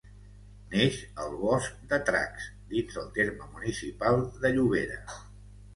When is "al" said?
1.25-1.35